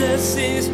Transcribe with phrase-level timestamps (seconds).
[0.00, 0.68] Jesus is.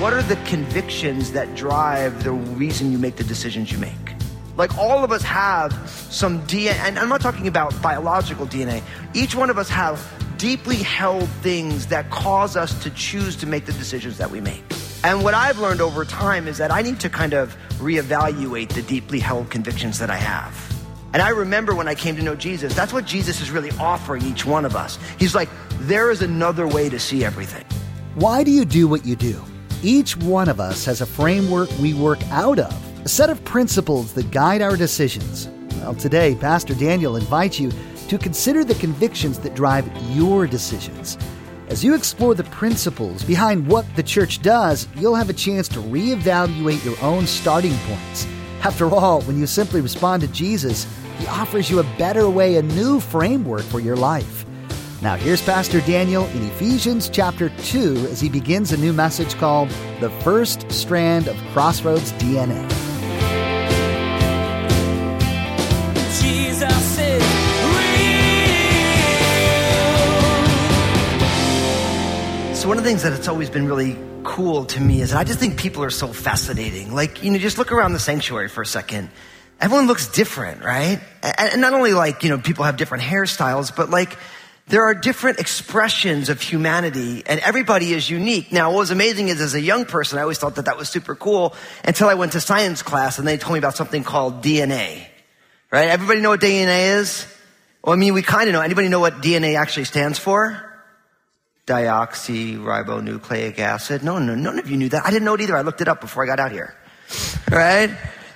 [0.00, 4.17] What are the convictions that drive the reason you make the decisions you make?
[4.58, 5.72] Like all of us have
[6.10, 8.82] some DNA, and I'm not talking about biological DNA.
[9.14, 10.04] Each one of us have
[10.36, 14.64] deeply held things that cause us to choose to make the decisions that we make.
[15.04, 18.82] And what I've learned over time is that I need to kind of reevaluate the
[18.82, 20.52] deeply held convictions that I have.
[21.12, 24.24] And I remember when I came to know Jesus, that's what Jesus is really offering
[24.24, 24.98] each one of us.
[25.20, 25.48] He's like,
[25.82, 27.64] there is another way to see everything.
[28.16, 29.40] Why do you do what you do?
[29.84, 34.12] Each one of us has a framework we work out of, a set of principles
[34.14, 35.48] that guide our decisions.
[35.76, 37.72] Well, today, Pastor Daniel invites you
[38.08, 41.18] to consider the convictions that drive your decisions.
[41.68, 45.80] As you explore the principles behind what the church does, you'll have a chance to
[45.80, 48.26] reevaluate your own starting points.
[48.62, 50.86] After all, when you simply respond to Jesus,
[51.18, 54.46] He offers you a better way, a new framework for your life.
[55.00, 59.68] Now, here's Pastor Daniel in Ephesians chapter 2 as he begins a new message called
[60.00, 62.87] The First Strand of Crossroads DNA.
[72.68, 75.24] One of the things that it's always been really cool to me is that I
[75.24, 76.94] just think people are so fascinating.
[76.94, 79.08] Like, you know, just look around the sanctuary for a second.
[79.58, 81.00] Everyone looks different, right?
[81.22, 84.18] And not only like, you know, people have different hairstyles, but like
[84.68, 88.52] there are different expressions of humanity and everybody is unique.
[88.52, 90.88] Now, what was amazing is as a young person, I always thought that that was
[90.88, 91.54] super cool
[91.84, 95.06] until I went to science class and they told me about something called DNA,
[95.70, 95.88] right?
[95.88, 97.26] Everybody know what DNA is?
[97.82, 98.60] Well, I mean, we kind of know.
[98.60, 100.64] Anybody know what DNA actually stands for?
[101.66, 104.02] Deoxyribonucleic acid.
[104.02, 105.06] No, no, none of you knew that.
[105.06, 105.56] I didn't know it either.
[105.56, 106.74] I looked it up before I got out here.
[107.50, 107.90] Right?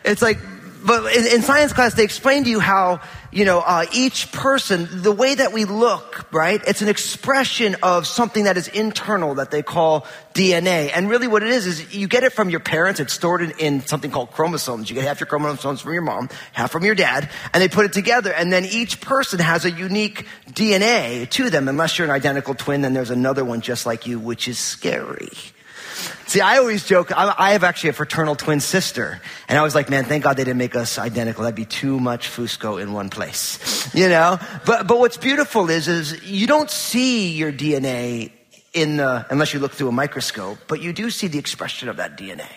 [0.05, 0.39] It's like,
[0.85, 3.01] but in, in science class, they explain to you how,
[3.33, 6.61] you know, uh, each person, the way that we look, right?
[6.67, 10.91] It's an expression of something that is internal that they call DNA.
[10.95, 13.01] And really what it is, is you get it from your parents.
[13.01, 14.91] It's stored in, in something called chromosomes.
[14.91, 17.87] You get half your chromosomes from your mom, half from your dad, and they put
[17.87, 18.33] it together.
[18.33, 21.69] And then each person has a unique DNA to them.
[21.69, 25.31] Unless you're an identical twin, then there's another one just like you, which is scary.
[26.33, 29.21] See, I always joke, I have actually a fraternal twin sister.
[29.49, 31.43] And I was like, man, thank God they didn't make us identical.
[31.43, 33.91] That'd be too much Fusco in one place.
[33.95, 34.39] You know?
[34.65, 38.33] But, but what's beautiful is, is you don't see your DNA
[38.73, 41.99] in the, unless you look through a microscope, but you do see the expression of
[41.99, 42.49] that DNA.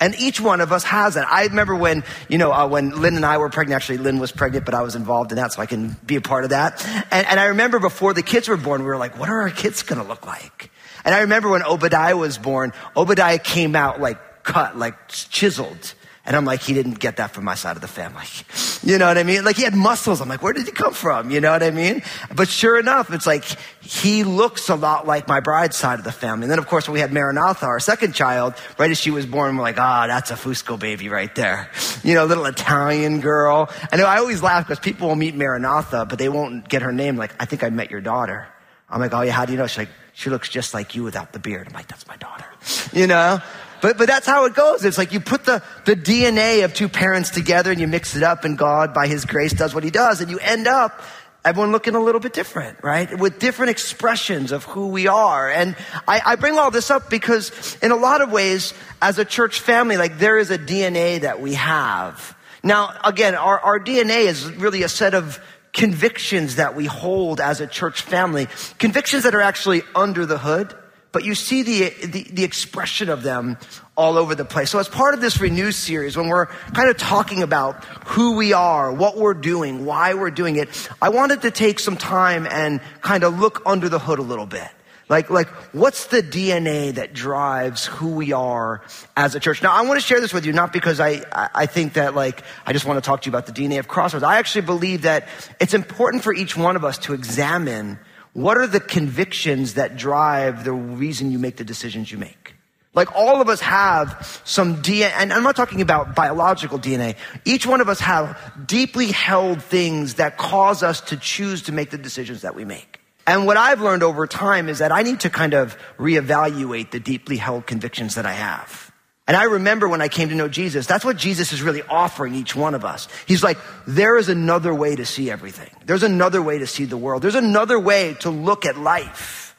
[0.00, 1.24] And each one of us has it.
[1.28, 4.32] I remember when, you know, uh, when Lynn and I were pregnant, actually Lynn was
[4.32, 6.84] pregnant, but I was involved in that, so I can be a part of that.
[7.12, 9.50] And, and I remember before the kids were born, we were like, what are our
[9.50, 10.72] kids gonna look like?
[11.04, 15.94] And I remember when Obadiah was born, Obadiah came out like cut, like chiseled.
[16.26, 18.26] And I'm like, he didn't get that from my side of the family.
[18.82, 19.44] You know what I mean?
[19.44, 20.22] Like he had muscles.
[20.22, 21.30] I'm like, where did he come from?
[21.30, 22.00] You know what I mean?
[22.34, 23.44] But sure enough, it's like
[23.82, 26.44] he looks a lot like my bride's side of the family.
[26.44, 29.26] And then of course, when we had Maranatha, our second child, right as she was
[29.26, 31.70] born, we're like, ah, oh, that's a Fusco baby right there.
[32.02, 33.68] You know, little Italian girl.
[33.92, 37.16] And I always laugh because people will meet Maranatha, but they won't get her name.
[37.16, 38.48] Like, I think I met your daughter.
[38.90, 39.66] I'm like, oh yeah, how do you know?
[39.66, 41.66] She's like, she looks just like you without the beard.
[41.68, 42.46] I'm like, that's my daughter.
[42.92, 43.40] You know?
[43.80, 44.84] But, but that's how it goes.
[44.84, 48.22] It's like you put the, the DNA of two parents together and you mix it
[48.22, 50.20] up and God, by His grace, does what He does.
[50.20, 51.00] And you end up
[51.44, 53.18] everyone looking a little bit different, right?
[53.18, 55.48] With different expressions of who we are.
[55.48, 55.76] And
[56.06, 59.60] I, I, bring all this up because in a lot of ways, as a church
[59.60, 62.36] family, like there is a DNA that we have.
[62.62, 65.40] Now, again, our, our DNA is really a set of
[65.72, 68.48] convictions that we hold as a church family,
[68.78, 70.74] convictions that are actually under the hood,
[71.12, 73.58] but you see the, the, the, expression of them
[73.96, 74.70] all over the place.
[74.70, 78.52] So as part of this Renew series, when we're kind of talking about who we
[78.52, 80.68] are, what we're doing, why we're doing it,
[81.02, 84.46] I wanted to take some time and kind of look under the hood a little
[84.46, 84.68] bit.
[85.10, 88.82] Like, like, what's the DNA that drives who we are
[89.16, 89.60] as a church?
[89.60, 92.44] Now, I want to share this with you, not because I, I think that like,
[92.64, 94.22] I just want to talk to you about the DNA of Crossroads.
[94.22, 95.26] I actually believe that
[95.60, 97.98] it's important for each one of us to examine
[98.34, 102.54] what are the convictions that drive the reason you make the decisions you make.
[102.94, 107.16] Like all of us have some DNA, and I'm not talking about biological DNA.
[107.44, 111.90] Each one of us have deeply held things that cause us to choose to make
[111.90, 112.89] the decisions that we make.
[113.30, 116.98] And what I've learned over time is that I need to kind of reevaluate the
[116.98, 118.90] deeply held convictions that I have.
[119.28, 122.34] And I remember when I came to know Jesus, that's what Jesus is really offering
[122.34, 123.06] each one of us.
[123.26, 125.70] He's like, there is another way to see everything.
[125.86, 127.22] There's another way to see the world.
[127.22, 129.54] There's another way to look at life.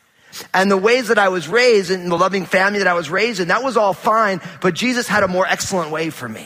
[0.54, 3.40] And the ways that I was raised in the loving family that I was raised
[3.40, 6.46] in, that was all fine, but Jesus had a more excellent way for me.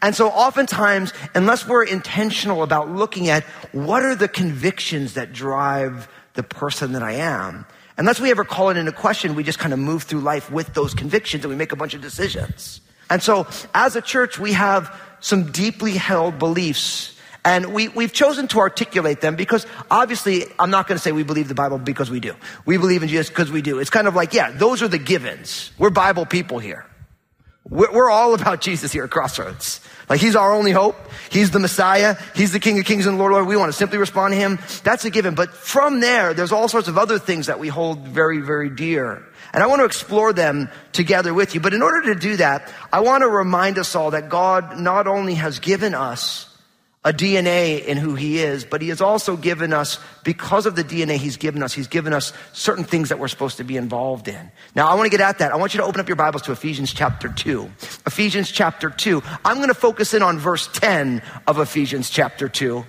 [0.00, 6.08] And so oftentimes, unless we're intentional about looking at what are the convictions that drive
[6.38, 9.72] the person that I am, unless we ever call it into question, we just kind
[9.72, 12.80] of move through life with those convictions and we make a bunch of decisions.
[13.10, 18.46] And so as a church, we have some deeply held beliefs and we, we've chosen
[18.48, 22.08] to articulate them because obviously I'm not going to say we believe the Bible because
[22.08, 22.34] we do.
[22.64, 23.80] We believe in Jesus because we do.
[23.80, 25.72] It's kind of like, yeah, those are the givens.
[25.76, 26.86] We're Bible people here.
[27.68, 29.80] We're, we're all about Jesus here at Crossroads.
[30.08, 30.96] Like he's our only hope.
[31.30, 32.16] He's the Messiah.
[32.34, 33.48] He's the King of Kings and Lord of Lords.
[33.48, 34.58] We want to simply respond to him.
[34.82, 35.34] That's a given.
[35.34, 39.22] But from there, there's all sorts of other things that we hold very, very dear.
[39.52, 41.60] And I want to explore them together with you.
[41.60, 45.06] But in order to do that, I want to remind us all that God not
[45.06, 46.47] only has given us
[47.04, 50.82] a DNA in who he is, but he has also given us, because of the
[50.82, 54.26] DNA he's given us, he's given us certain things that we're supposed to be involved
[54.26, 54.50] in.
[54.74, 55.52] Now, I want to get at that.
[55.52, 57.70] I want you to open up your Bibles to Ephesians chapter 2.
[58.06, 59.22] Ephesians chapter 2.
[59.44, 62.84] I'm going to focus in on verse 10 of Ephesians chapter 2.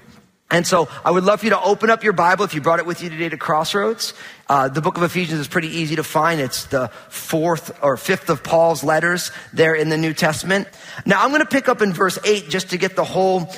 [0.52, 2.80] And so I would love for you to open up your Bible if you brought
[2.80, 4.16] it with you today to Crossroads.
[4.48, 6.42] Uh, the book of Ephesians is pretty easy to find.
[6.42, 10.68] It's the fourth or fifth of Paul's letters there in the New Testament.
[11.06, 13.54] Now I'm going to pick up in verse 8 just to get the whole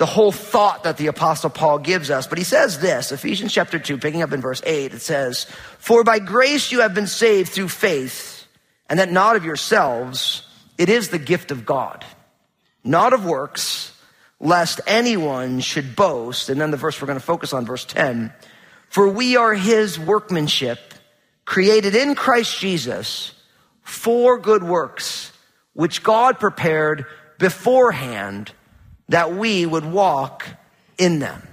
[0.00, 2.26] the whole thought that the apostle Paul gives us.
[2.26, 5.44] But he says this, Ephesians chapter 2, picking up in verse 8, it says,
[5.76, 8.46] For by grace you have been saved through faith,
[8.88, 10.48] and that not of yourselves,
[10.78, 12.02] it is the gift of God,
[12.82, 13.92] not of works,
[14.40, 16.48] lest anyone should boast.
[16.48, 18.32] And then the verse we're going to focus on, verse 10,
[18.88, 20.78] For we are his workmanship,
[21.44, 23.34] created in Christ Jesus
[23.82, 25.30] for good works,
[25.74, 27.04] which God prepared
[27.38, 28.52] beforehand
[29.10, 30.46] that we would walk
[30.98, 31.46] in them.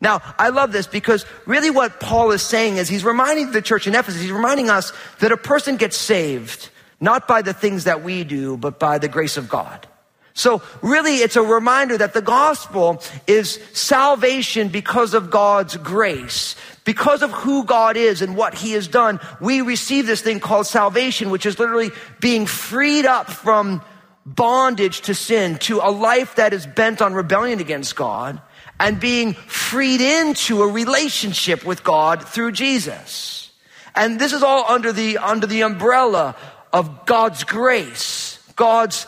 [0.00, 3.86] Now, I love this because really what Paul is saying is he's reminding the church
[3.86, 6.68] in Ephesus, he's reminding us that a person gets saved
[7.00, 9.86] not by the things that we do, but by the grace of God.
[10.34, 16.56] So really it's a reminder that the gospel is salvation because of God's grace.
[16.84, 20.66] Because of who God is and what he has done, we receive this thing called
[20.66, 21.90] salvation, which is literally
[22.20, 23.80] being freed up from
[24.26, 28.40] bondage to sin, to a life that is bent on rebellion against God,
[28.80, 33.52] and being freed into a relationship with God through Jesus.
[33.94, 36.34] And this is all under the, under the umbrella
[36.72, 39.06] of God's grace, God's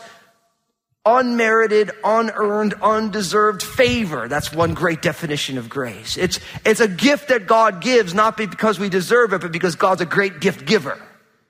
[1.04, 4.28] unmerited, unearned, undeserved favor.
[4.28, 6.16] That's one great definition of grace.
[6.16, 10.00] It's, it's a gift that God gives, not because we deserve it, but because God's
[10.00, 11.00] a great gift giver,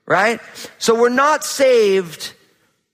[0.05, 0.39] right?
[0.77, 2.33] So we're not saved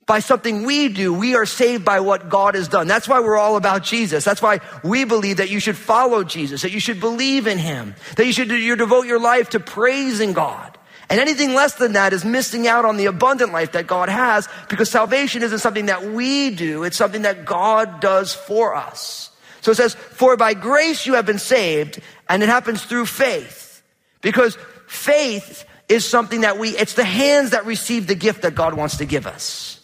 [0.05, 1.13] by something we do.
[1.13, 2.87] We are saved by what God has done.
[2.87, 4.23] That's why we're all about Jesus.
[4.23, 7.95] That's why we believe that you should follow Jesus, that you should believe in him,
[8.17, 10.77] that you should you devote your life to praising God.
[11.09, 14.47] And anything less than that is missing out on the abundant life that God has
[14.69, 16.83] because salvation isn't something that we do.
[16.83, 19.29] It's something that God does for us.
[19.61, 23.83] So it says, for by grace you have been saved and it happens through faith
[24.21, 24.57] because
[24.87, 28.97] faith is something that we, it's the hands that receive the gift that God wants
[28.97, 29.82] to give us.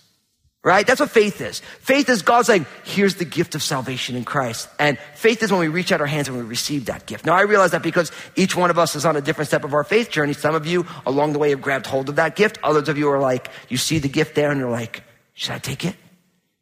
[0.61, 0.85] Right?
[0.85, 1.61] That's what faith is.
[1.79, 4.67] Faith is God saying, here's the gift of salvation in Christ.
[4.77, 7.25] And faith is when we reach out our hands and we receive that gift.
[7.25, 9.73] Now I realize that because each one of us is on a different step of
[9.73, 10.33] our faith journey.
[10.33, 12.59] Some of you along the way have grabbed hold of that gift.
[12.61, 15.01] Others of you are like, you see the gift there and you're like,
[15.33, 15.95] should I take it?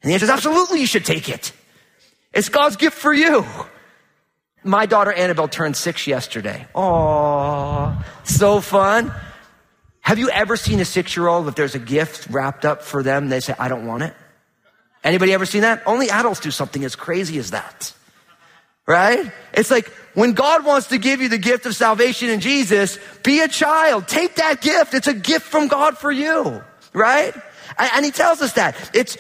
[0.04, 1.52] And the answer is absolutely you should take it.
[2.34, 3.46] It's God's gift for you.
[4.64, 6.68] My daughter Annabelle turned six yesterday.
[6.76, 9.12] Oh, so fun.
[10.08, 13.04] Have you ever seen a six year old, if there's a gift wrapped up for
[13.04, 14.14] them, they say, I don't want it?
[15.04, 15.84] Anybody ever seen that?
[15.86, 17.92] Only adults do something as crazy as that.
[18.86, 19.30] Right?
[19.54, 23.42] It's like when God wants to give you the gift of salvation in Jesus, be
[23.42, 24.08] a child.
[24.08, 24.94] Take that gift.
[24.94, 26.64] It's a gift from God for you.
[26.94, 27.36] Right?
[27.78, 28.92] And he tells us that.
[28.94, 29.18] It's,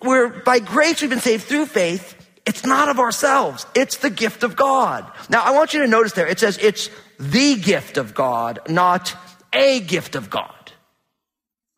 [0.00, 2.14] we're, by grace we've been saved through faith.
[2.46, 3.66] It's not of ourselves.
[3.74, 5.04] It's the gift of God.
[5.28, 6.88] Now I want you to notice there, it says it's
[7.20, 9.14] the gift of God, not
[9.56, 10.52] a gift of God.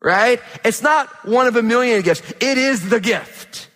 [0.00, 0.40] Right?
[0.64, 2.22] It's not one of a million gifts.
[2.40, 3.68] It is the gift.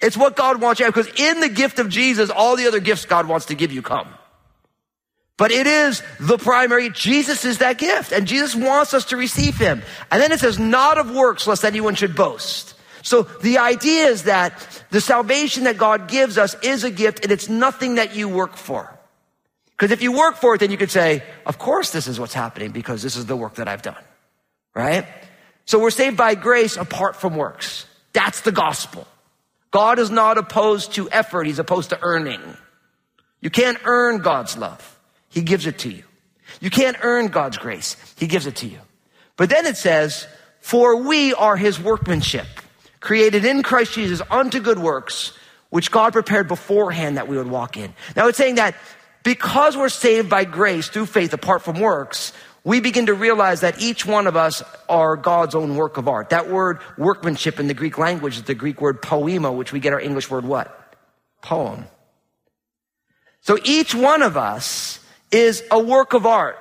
[0.00, 2.66] It's what God wants you to have because in the gift of Jesus, all the
[2.66, 4.08] other gifts God wants to give you come.
[5.36, 9.56] But it is the primary, Jesus is that gift and Jesus wants us to receive
[9.56, 9.82] him.
[10.10, 12.74] And then it says, not of works lest anyone should boast.
[13.02, 17.32] So the idea is that the salvation that God gives us is a gift and
[17.32, 18.94] it's nothing that you work for.
[19.80, 22.34] Because if you work for it, then you could say, of course this is what's
[22.34, 23.96] happening because this is the work that I've done.
[24.74, 25.06] Right?
[25.64, 27.86] So we're saved by grace apart from works.
[28.12, 29.06] That's the gospel.
[29.70, 31.46] God is not opposed to effort.
[31.46, 32.42] He's opposed to earning.
[33.40, 34.98] You can't earn God's love.
[35.30, 36.04] He gives it to you.
[36.60, 37.96] You can't earn God's grace.
[38.18, 38.80] He gives it to you.
[39.38, 40.26] But then it says,
[40.60, 42.48] for we are his workmanship,
[43.00, 45.32] created in Christ Jesus unto good works,
[45.70, 47.94] which God prepared beforehand that we would walk in.
[48.14, 48.74] Now it's saying that
[49.22, 52.32] because we're saved by grace through faith apart from works,
[52.64, 56.30] we begin to realize that each one of us are God's own work of art.
[56.30, 59.92] That word workmanship in the Greek language is the Greek word poema, which we get
[59.92, 60.96] our English word what?
[61.42, 61.86] Poem.
[63.40, 65.00] So each one of us
[65.30, 66.58] is a work of art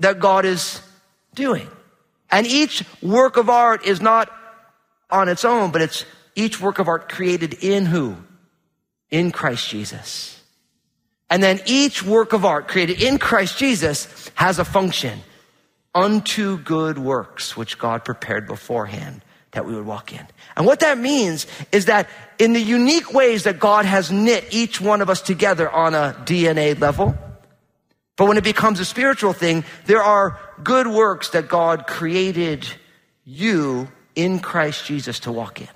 [0.00, 0.80] that God is
[1.34, 1.68] doing.
[2.30, 4.30] And each work of art is not
[5.10, 6.04] on its own, but it's
[6.34, 8.16] each work of art created in who?
[9.10, 10.39] In Christ Jesus.
[11.30, 15.20] And then each work of art created in Christ Jesus has a function
[15.94, 19.22] unto good works, which God prepared beforehand
[19.52, 20.26] that we would walk in.
[20.56, 22.08] And what that means is that
[22.38, 26.16] in the unique ways that God has knit each one of us together on a
[26.24, 27.16] DNA level,
[28.16, 32.66] but when it becomes a spiritual thing, there are good works that God created
[33.24, 35.68] you in Christ Jesus to walk in.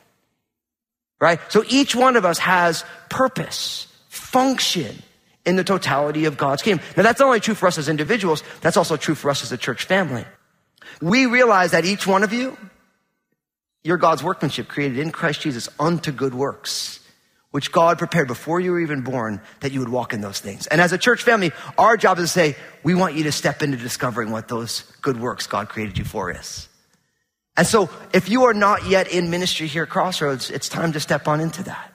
[1.20, 1.40] Right?
[1.48, 5.02] So each one of us has purpose, function,
[5.44, 6.84] in the totality of God's kingdom.
[6.96, 9.52] Now that's not only true for us as individuals, that's also true for us as
[9.52, 10.24] a church family.
[11.00, 12.56] We realize that each one of you,
[13.82, 17.00] you're God's workmanship created in Christ Jesus unto good works,
[17.50, 20.66] which God prepared before you were even born that you would walk in those things.
[20.66, 23.62] And as a church family, our job is to say, we want you to step
[23.62, 26.68] into discovering what those good works God created you for is.
[27.56, 31.00] And so if you are not yet in ministry here at Crossroads, it's time to
[31.00, 31.92] step on into that.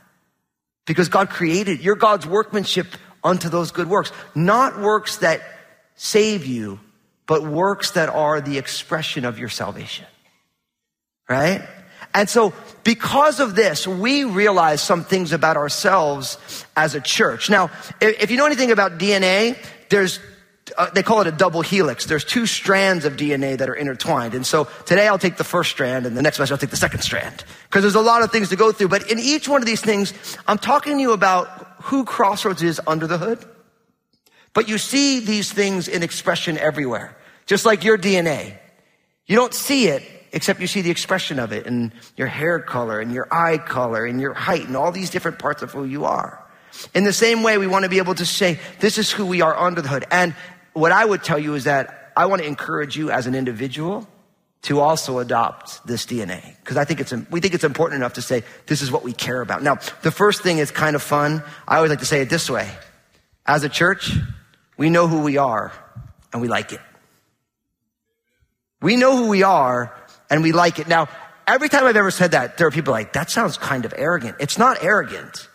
[0.85, 2.87] Because God created, you're God's workmanship
[3.23, 4.11] unto those good works.
[4.35, 5.41] Not works that
[5.95, 6.79] save you,
[7.27, 10.05] but works that are the expression of your salvation.
[11.27, 11.67] Right?
[12.13, 17.49] And so, because of this, we realize some things about ourselves as a church.
[17.49, 17.69] Now,
[18.01, 19.55] if you know anything about DNA,
[19.89, 20.19] there's
[20.77, 22.05] uh, they call it a double helix.
[22.05, 24.33] There's two strands of DNA that are intertwined.
[24.33, 26.77] And so today I'll take the first strand and the next message I'll take the
[26.77, 27.43] second strand.
[27.63, 28.89] Because there's a lot of things to go through.
[28.89, 30.13] But in each one of these things,
[30.47, 31.58] I'm talking to you about
[31.89, 33.43] who Crossroads is under the hood.
[34.53, 38.57] But you see these things in expression everywhere, just like your DNA.
[39.25, 42.99] You don't see it except you see the expression of it in your hair color
[42.99, 46.05] and your eye color and your height and all these different parts of who you
[46.05, 46.45] are.
[46.93, 49.41] In the same way, we want to be able to say, this is who we
[49.41, 50.05] are under the hood.
[50.11, 50.35] And
[50.73, 54.07] what I would tell you is that I want to encourage you as an individual
[54.61, 58.21] to also adopt this DNA because I think it's we think it's important enough to
[58.21, 59.63] say this is what we care about.
[59.63, 61.43] Now, the first thing is kind of fun.
[61.67, 62.69] I always like to say it this way:
[63.45, 64.11] as a church,
[64.77, 65.71] we know who we are
[66.33, 66.81] and we like it.
[68.81, 69.95] We know who we are
[70.29, 70.87] and we like it.
[70.87, 71.07] Now,
[71.47, 74.37] every time I've ever said that, there are people like that sounds kind of arrogant.
[74.39, 75.47] It's not arrogant.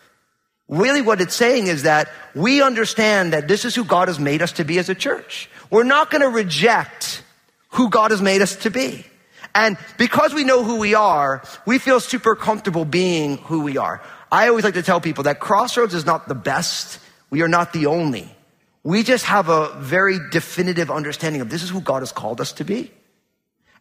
[0.67, 4.41] Really, what it's saying is that we understand that this is who God has made
[4.41, 5.47] us to be as a church.
[5.69, 7.21] We're not going to reject
[7.75, 9.05] who God has made us to be.
[9.53, 14.01] And because we know who we are, we feel super comfortable being who we are.
[14.31, 16.99] I always like to tell people that Crossroads is not the best.
[17.29, 18.29] We are not the only.
[18.83, 22.53] We just have a very definitive understanding of this is who God has called us
[22.53, 22.91] to be.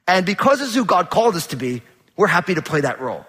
[0.07, 1.83] And because this is who God called us to be,
[2.17, 3.27] we're happy to play that role.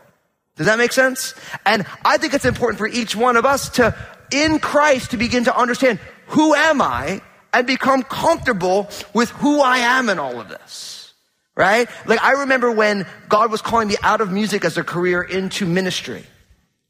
[0.56, 1.34] Does that make sense?
[1.66, 3.96] And I think it's important for each one of us to,
[4.32, 7.22] in Christ, to begin to understand who am I
[7.56, 11.14] and become comfortable with who I am in all of this.
[11.56, 11.88] Right?
[12.06, 15.66] Like I remember when God was calling me out of music as a career into
[15.66, 16.26] ministry.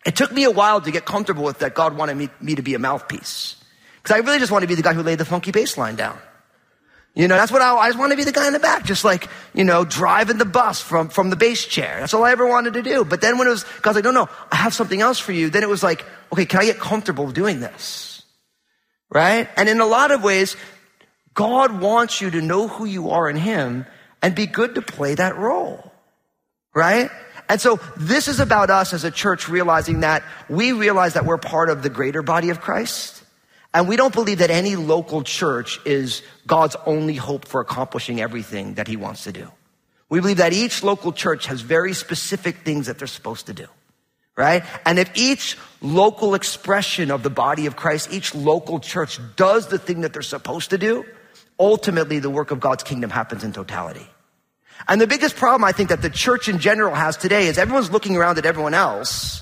[0.06, 2.64] It took me a while to get comfortable with that God wanted me, me to
[2.64, 3.56] be a mouthpiece.
[3.98, 5.96] Because I really just want to be the guy who laid the funky bass line
[5.96, 6.18] down.
[7.16, 8.86] You know, that's what I, I just want to be the guy in the back,
[8.86, 11.98] just like, you know, driving the bus from, from the bass chair.
[12.00, 13.06] That's all I ever wanted to do.
[13.06, 15.50] But then when it was, God's like, no, no, I have something else for you.
[15.50, 18.15] Then it was like, okay, can I get comfortable doing this?
[19.16, 19.48] Right?
[19.56, 20.58] And in a lot of ways,
[21.34, 23.86] God wants you to know who you are in Him
[24.22, 25.90] and be good to play that role,
[26.76, 27.10] right?
[27.48, 31.38] And so this is about us as a church realizing that we realize that we're
[31.38, 33.24] part of the greater body of Christ.
[33.74, 38.74] And we don't believe that any local church is God's only hope for accomplishing everything
[38.74, 39.50] that He wants to do.
[40.10, 43.68] We believe that each local church has very specific things that they're supposed to do
[44.38, 44.64] right?
[44.86, 49.78] And if each local expression of the body of Christ, each local church does the
[49.78, 51.06] thing that they're supposed to do,
[51.60, 54.08] ultimately the work of God's kingdom happens in totality.
[54.88, 57.92] And the biggest problem I think that the church in general has today is everyone's
[57.92, 59.42] looking around at everyone else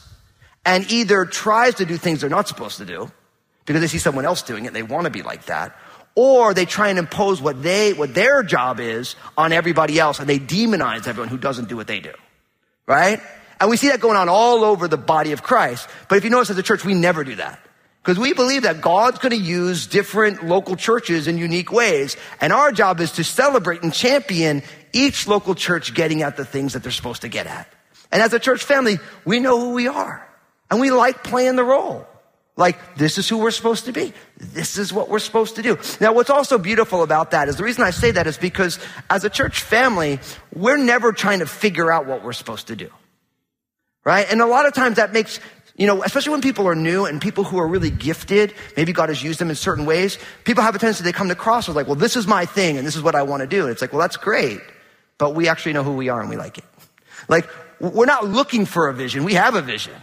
[0.65, 3.11] and either tries to do things they're not supposed to do
[3.65, 5.75] because they see someone else doing it and they want to be like that,
[6.15, 10.29] or they try and impose what they, what their job is on everybody else and
[10.29, 12.13] they demonize everyone who doesn't do what they do.
[12.85, 13.19] Right?
[13.59, 15.87] And we see that going on all over the body of Christ.
[16.09, 17.59] But if you notice as a church, we never do that.
[18.03, 22.17] Because we believe that God's going to use different local churches in unique ways.
[22.41, 26.73] And our job is to celebrate and champion each local church getting at the things
[26.73, 27.71] that they're supposed to get at.
[28.11, 30.27] And as a church family, we know who we are.
[30.69, 32.05] And we like playing the role.
[32.55, 34.13] Like, this is who we're supposed to be.
[34.37, 35.79] This is what we're supposed to do.
[35.99, 38.79] Now, what's also beautiful about that is the reason I say that is because
[39.09, 40.19] as a church family,
[40.53, 42.89] we're never trying to figure out what we're supposed to do.
[44.03, 44.25] Right?
[44.29, 45.39] And a lot of times that makes,
[45.77, 49.09] you know, especially when people are new and people who are really gifted, maybe God
[49.09, 51.87] has used them in certain ways, people have a tendency, they come to Crossroads like,
[51.87, 53.61] well, this is my thing and this is what I want to do.
[53.61, 54.59] And it's like, well, that's great,
[55.17, 56.65] but we actually know who we are and we like it.
[57.29, 59.23] Like, we're not looking for a vision.
[59.23, 59.93] We have a vision.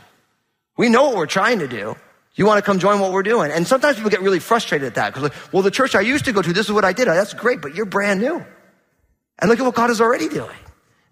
[0.76, 1.94] We know what we're trying to do.
[2.34, 3.50] You want to come join what we're doing.
[3.50, 6.24] And sometimes people get really frustrated at that because, like, well, the church I used
[6.24, 7.08] to go to, this is what I did.
[7.08, 8.44] Oh, that's great, but you're brand new.
[9.38, 10.56] And look at what God is already doing.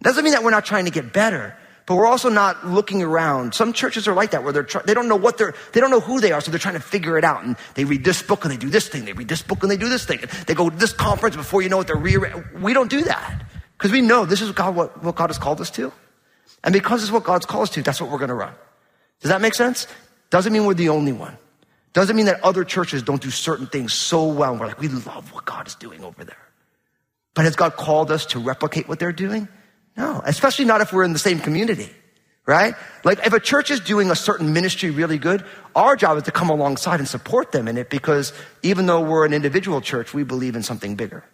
[0.02, 1.56] Doesn't mean that we're not trying to get better,
[1.88, 3.54] but we're also not looking around.
[3.54, 5.90] Some churches are like that where they're try- they don't know what they're, they don't
[5.90, 7.42] know who they are, so they're trying to figure it out.
[7.42, 9.06] And they read this book and they do this thing.
[9.06, 10.20] They read this book and they do this thing.
[10.46, 11.86] They go to this conference before you know it.
[11.86, 13.42] they're re- We don't do that
[13.78, 15.90] because we know this is God, what, what God has called us to.
[16.62, 18.52] And because it's what God's called us to, that's what we're going to run.
[19.22, 19.86] Does that make sense?
[20.28, 21.38] Doesn't mean we're the only one.
[21.94, 24.50] Doesn't mean that other churches don't do certain things so well.
[24.50, 26.36] And we're like, we love what God is doing over there.
[27.32, 29.48] But has God called us to replicate what they're doing?
[29.98, 31.90] No, especially not if we're in the same community,
[32.46, 32.76] right?
[33.02, 36.30] Like if a church is doing a certain ministry really good, our job is to
[36.30, 40.22] come alongside and support them in it because even though we're an individual church, we
[40.22, 41.24] believe in something bigger.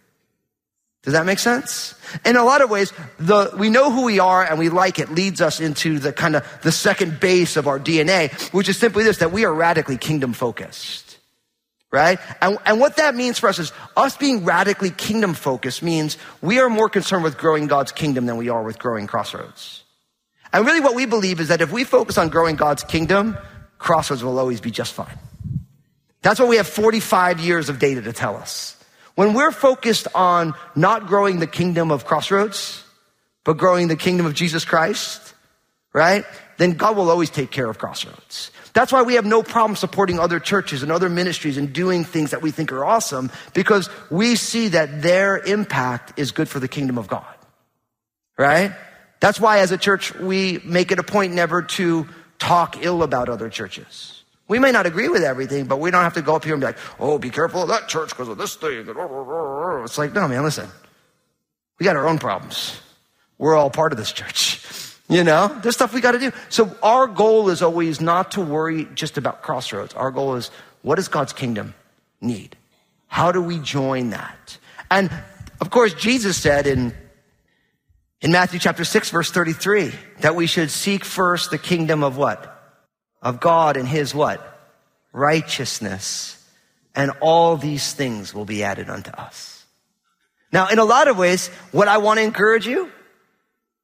[1.03, 1.93] Does that make sense?
[2.25, 5.11] In a lot of ways, the, we know who we are and we like it
[5.11, 9.03] leads us into the kind of the second base of our DNA, which is simply
[9.03, 11.04] this, that we are radically kingdom focused.
[11.95, 12.19] Right?
[12.41, 16.59] And, and what that means for us is us being radically kingdom focused means we
[16.59, 19.81] are more concerned with growing God's kingdom than we are with growing Crossroads.
[20.51, 23.37] And really what we believe is that if we focus on growing God's kingdom,
[23.77, 25.17] Crossroads will always be just fine.
[26.21, 28.75] That's what we have 45 years of data to tell us.
[29.15, 32.83] When we're focused on not growing the kingdom of Crossroads,
[33.45, 35.33] but growing the kingdom of Jesus Christ,
[35.93, 36.25] right?
[36.57, 38.51] Then God will always take care of Crossroads.
[38.73, 42.31] That's why we have no problem supporting other churches and other ministries and doing things
[42.31, 46.67] that we think are awesome because we see that their impact is good for the
[46.67, 47.25] kingdom of God.
[48.37, 48.73] Right?
[49.21, 53.29] That's why as a church, we make it a point never to talk ill about
[53.29, 54.23] other churches.
[54.47, 56.61] We may not agree with everything, but we don't have to go up here and
[56.61, 58.85] be like, oh, be careful of that church because of this thing.
[58.87, 60.69] It's like, no, man, listen.
[61.79, 62.79] We got our own problems.
[63.37, 64.61] We're all part of this church.
[65.07, 66.31] You know, there's stuff we got to do.
[66.49, 69.93] So our goal is always not to worry just about crossroads.
[69.93, 70.49] Our goal is
[70.81, 71.75] what does God's kingdom
[72.21, 72.55] need?
[73.07, 74.57] How do we join that?
[74.89, 75.11] And
[75.61, 76.93] of course, Jesus said in,
[78.21, 79.91] in Matthew chapter 6, verse 33,
[80.21, 82.51] that we should seek first the kingdom of what?
[83.21, 84.41] Of God and his what?
[85.13, 86.43] Righteousness.
[86.95, 89.65] And all these things will be added unto us.
[90.51, 92.89] Now, in a lot of ways, what I want to encourage you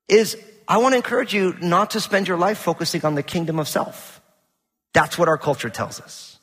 [0.07, 0.35] is
[0.67, 3.67] I want to encourage you not to spend your life focusing on the kingdom of
[3.67, 4.21] self.
[4.93, 6.39] That's what our culture tells us.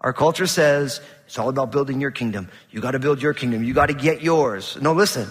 [0.00, 2.50] Our culture says it's all about building your kingdom.
[2.70, 3.64] You got to build your kingdom.
[3.64, 4.78] You got to get yours.
[4.80, 5.28] No, listen.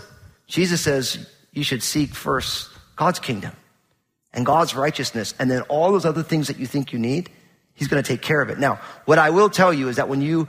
[0.47, 3.53] Jesus says you should seek first God's kingdom
[4.33, 5.33] and God's righteousness.
[5.39, 7.29] And then all those other things that you think you need,
[7.73, 8.59] He's going to take care of it.
[8.59, 10.47] Now, what I will tell you is that when you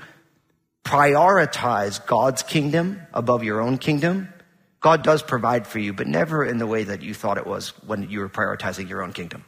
[0.84, 4.32] prioritize God's kingdom above your own kingdom,
[4.80, 7.70] God does provide for you, but never in the way that you thought it was
[7.86, 9.44] when you were prioritizing your own kingdom.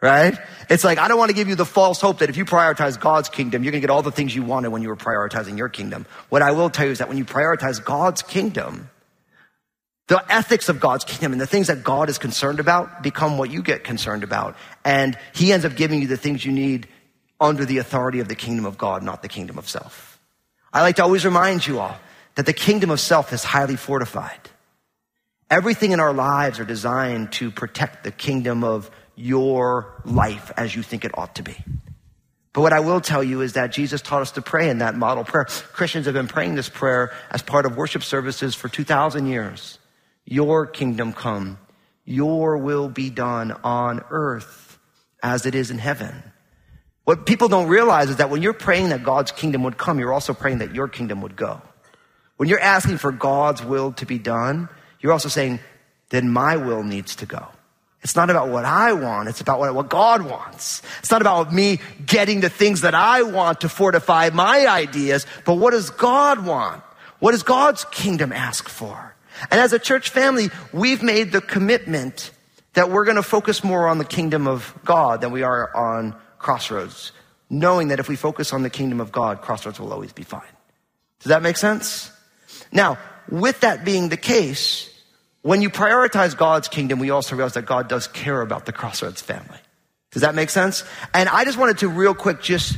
[0.00, 0.38] Right?
[0.70, 2.98] It's like, I don't want to give you the false hope that if you prioritize
[2.98, 5.58] God's kingdom, you're going to get all the things you wanted when you were prioritizing
[5.58, 6.06] your kingdom.
[6.28, 8.90] What I will tell you is that when you prioritize God's kingdom,
[10.06, 13.50] the ethics of God's kingdom and the things that God is concerned about become what
[13.50, 14.56] you get concerned about.
[14.84, 16.86] And He ends up giving you the things you need
[17.40, 20.18] under the authority of the kingdom of God, not the kingdom of self.
[20.72, 21.96] I like to always remind you all
[22.38, 24.38] that the kingdom of self is highly fortified.
[25.50, 30.84] Everything in our lives are designed to protect the kingdom of your life as you
[30.84, 31.56] think it ought to be.
[32.52, 34.94] But what I will tell you is that Jesus taught us to pray in that
[34.94, 35.46] model prayer.
[35.46, 39.80] Christians have been praying this prayer as part of worship services for 2,000 years.
[40.24, 41.58] Your kingdom come,
[42.04, 44.78] your will be done on earth
[45.24, 46.22] as it is in heaven.
[47.02, 50.12] What people don't realize is that when you're praying that God's kingdom would come, you're
[50.12, 51.60] also praying that your kingdom would go.
[52.38, 54.68] When you're asking for God's will to be done,
[55.00, 55.60] you're also saying,
[56.08, 57.46] then my will needs to go.
[58.02, 59.28] It's not about what I want.
[59.28, 60.82] It's about what, what God wants.
[61.00, 65.54] It's not about me getting the things that I want to fortify my ideas, but
[65.54, 66.82] what does God want?
[67.18, 69.16] What does God's kingdom ask for?
[69.50, 72.30] And as a church family, we've made the commitment
[72.74, 76.14] that we're going to focus more on the kingdom of God than we are on
[76.38, 77.10] crossroads,
[77.50, 80.42] knowing that if we focus on the kingdom of God, crossroads will always be fine.
[81.18, 82.12] Does that make sense?
[82.72, 82.98] Now,
[83.30, 84.88] with that being the case,
[85.42, 89.22] when you prioritize God's kingdom, we also realize that God does care about the Crossroads
[89.22, 89.58] family.
[90.10, 90.84] Does that make sense?
[91.14, 92.76] And I just wanted to real quick just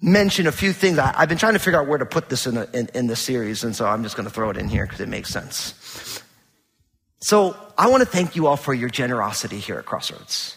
[0.00, 0.98] mention a few things.
[0.98, 3.06] I, have been trying to figure out where to put this in, the, in, in
[3.06, 5.30] the series, and so I'm just going to throw it in here because it makes
[5.30, 6.22] sense.
[7.20, 10.56] So I want to thank you all for your generosity here at Crossroads.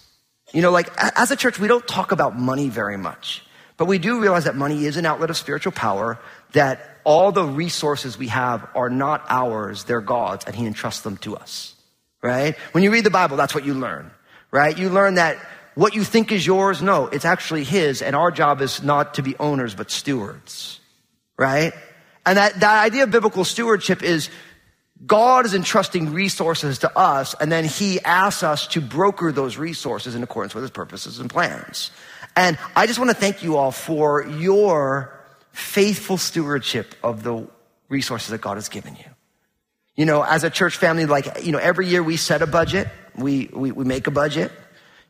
[0.54, 3.44] You know, like as a church, we don't talk about money very much,
[3.78, 6.20] but we do realize that money is an outlet of spiritual power,
[6.54, 11.18] that all the resources we have are not ours, they're God's, and He entrusts them
[11.18, 11.76] to us,
[12.22, 12.56] right?
[12.72, 14.12] When you read the Bible, that's what you learn,
[14.52, 14.78] right?
[14.78, 15.38] You learn that
[15.76, 19.22] what you think is yours, no, it's actually His, and our job is not to
[19.22, 20.80] be owners, but stewards,
[21.38, 21.74] right?
[22.26, 24.30] And that, that idea of biblical stewardship is
[25.06, 30.16] God is entrusting resources to us, and then He asks us to broker those resources
[30.16, 31.92] in accordance with His purposes and plans.
[32.36, 35.19] And I just want to thank you all for your
[35.60, 37.48] faithful stewardship of the
[37.90, 39.06] resources that God has given you.
[39.96, 42.88] You know, as a church family, like, you know, every year we set a budget,
[43.16, 44.52] we, we, we make a budget,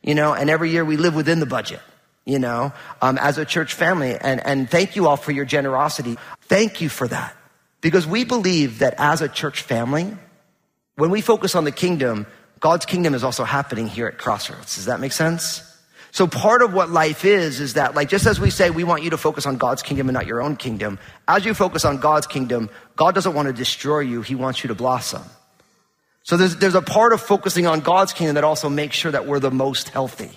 [0.02, 1.80] you know, and every year we live within the budget,
[2.24, 4.16] you know, um, as a church family.
[4.16, 6.16] And, and thank you all for your generosity.
[6.42, 7.36] Thank you for that.
[7.80, 10.16] Because we believe that as a church family,
[10.96, 12.26] when we focus on the kingdom,
[12.58, 14.74] God's kingdom is also happening here at Crossroads.
[14.74, 15.69] Does that make sense?
[16.12, 19.02] So part of what life is, is that like, just as we say, we want
[19.02, 21.98] you to focus on God's kingdom and not your own kingdom, as you focus on
[21.98, 24.22] God's kingdom, God doesn't want to destroy you.
[24.22, 25.22] He wants you to blossom.
[26.22, 29.26] So there's, there's a part of focusing on God's kingdom that also makes sure that
[29.26, 30.30] we're the most healthy.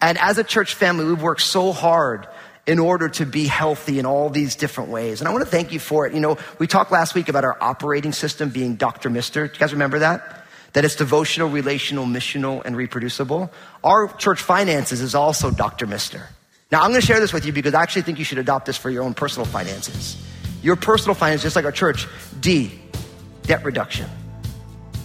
[0.00, 2.28] And as a church family, we've worked so hard
[2.66, 5.20] in order to be healthy in all these different ways.
[5.20, 6.14] And I want to thank you for it.
[6.14, 9.10] You know, we talked last week about our operating system being Dr.
[9.10, 9.48] Mister.
[9.48, 10.37] Do you guys remember that?
[10.78, 13.52] That it's devotional, relational, missional, and reproducible.
[13.82, 15.88] Our church finances is also Dr.
[15.88, 16.28] Mister.
[16.70, 18.66] Now, I'm going to share this with you because I actually think you should adopt
[18.66, 20.24] this for your own personal finances.
[20.62, 22.06] Your personal finances, just like our church,
[22.38, 22.78] D,
[23.42, 24.08] debt reduction.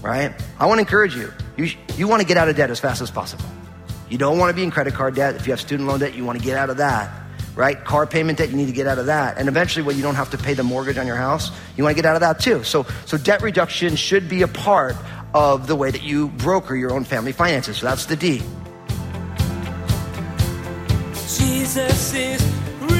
[0.03, 0.31] Right?
[0.59, 1.33] I want to encourage you.
[1.57, 3.45] You, you want to get out of debt as fast as possible.
[4.11, 5.37] You don't want to be in credit card debt.
[5.37, 7.11] If you have student loan debt, you want to get out of that.
[7.55, 7.83] Right?
[7.83, 9.39] Car payment debt, you need to get out of that.
[9.39, 11.97] And eventually, when you don't have to pay the mortgage on your house, you want
[11.97, 12.63] to get out of that too.
[12.63, 14.95] So, so debt reduction should be a part
[15.33, 17.77] of the way that you broker your own family finances.
[17.77, 18.41] So that's the D.
[21.13, 22.41] Jesus is
[22.81, 22.93] real.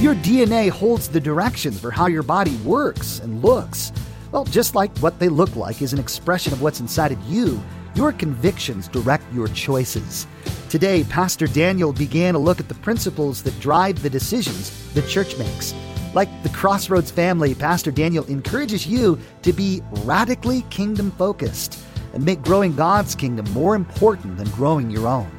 [0.00, 3.92] Your DNA holds the directions for how your body works and looks.
[4.32, 7.60] Well, just like what they look like is an expression of what's inside of you,
[7.96, 10.28] your convictions direct your choices.
[10.68, 15.36] Today, Pastor Daniel began a look at the principles that drive the decisions the church
[15.36, 15.74] makes.
[16.12, 21.78] Like the Crossroads family, Pastor Daniel encourages you to be radically kingdom focused
[22.12, 25.30] and make growing God's kingdom more important than growing your own.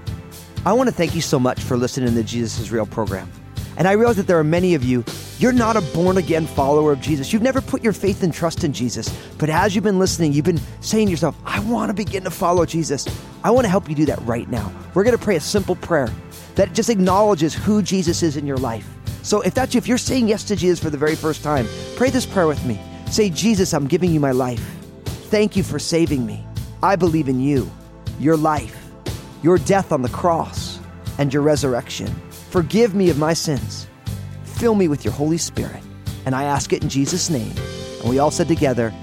[0.66, 3.30] I want to thank you so much for listening to Jesus is Real program.
[3.78, 5.04] And I realize that there are many of you,
[5.40, 7.34] you're not a born again follower of Jesus.
[7.34, 9.10] You've never put your faith and trust in Jesus.
[9.38, 12.30] But as you've been listening, you've been saying to yourself, I want to begin to
[12.30, 13.08] follow Jesus.
[13.44, 14.72] I want to help you do that right now.
[14.94, 16.10] We're going to pray a simple prayer
[16.56, 18.88] that just acknowledges who Jesus is in your life.
[19.24, 21.68] So if that's you, if you're saying yes to Jesus for the very first time,
[21.96, 22.80] pray this prayer with me.
[23.10, 24.64] Say, Jesus, I'm giving you my life.
[25.30, 26.46] Thank you for saving me.
[26.84, 27.70] I believe in you,
[28.20, 28.78] your life,
[29.44, 30.80] your death on the cross,
[31.18, 32.08] and your resurrection.
[32.50, 33.88] Forgive me of my sins.
[34.44, 35.82] Fill me with your Holy Spirit.
[36.26, 37.54] And I ask it in Jesus' name.
[38.02, 38.94] And we all said together,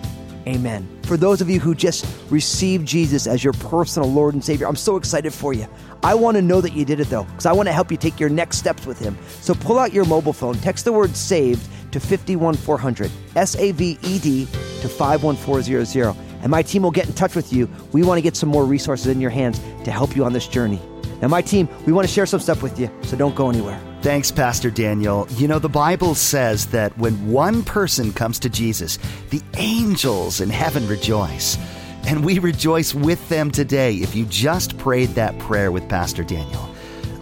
[0.49, 0.89] Amen.
[1.03, 4.77] For those of you who just received Jesus as your personal Lord and Savior, I'm
[4.77, 5.69] so excited for you.
[6.03, 7.99] I want to know that you did it though, because I want to help you
[7.99, 9.19] take your next steps with Him.
[9.43, 13.99] So pull out your mobile phone, text the word saved to 51400, S A V
[14.03, 14.47] E D
[14.81, 17.69] to 51400, and my team will get in touch with you.
[17.93, 20.49] We want to get some more resources in your hands to help you on this
[20.49, 20.81] journey.
[21.21, 23.79] Now, my team, we want to share some stuff with you, so don't go anywhere.
[24.01, 25.27] Thanks, Pastor Daniel.
[25.31, 28.97] You know, the Bible says that when one person comes to Jesus,
[29.31, 31.59] the angels in heaven rejoice.
[32.07, 36.73] And we rejoice with them today if you just prayed that prayer with Pastor Daniel.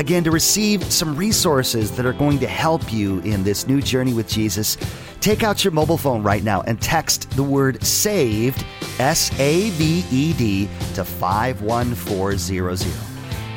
[0.01, 4.13] Again, to receive some resources that are going to help you in this new journey
[4.13, 4.77] with Jesus,
[5.21, 8.63] take out your mobile phone right now and text the word SAVED,
[8.99, 12.93] S A V E D, to 51400.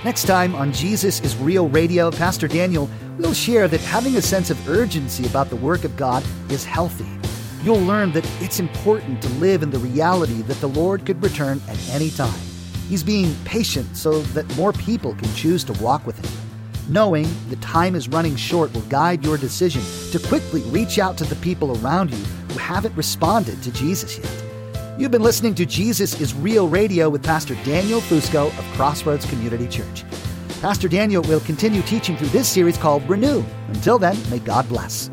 [0.06, 4.50] Next time on Jesus is Real Radio, Pastor Daniel will share that having a sense
[4.50, 7.06] of urgency about the work of God is healthy.
[7.62, 11.62] you'll learn that it's important to live in the reality that the Lord could return
[11.68, 12.40] at any time.
[12.88, 16.32] He's being patient so that more people can choose to walk with Him.
[16.88, 21.26] Knowing the time is running short will guide your decision to quickly reach out to
[21.26, 24.44] the people around you who haven't responded to Jesus yet.
[24.98, 29.68] You've been listening to Jesus is Real Radio with Pastor Daniel Fusco of Crossroads Community
[29.68, 30.06] Church.
[30.62, 33.46] Pastor Daniel will continue teaching through this series called Renew.
[33.70, 35.10] Until then, may God bless.